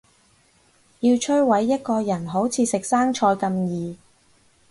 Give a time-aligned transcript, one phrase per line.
[1.01, 3.97] 要摧毁一個人好似食生菜咁易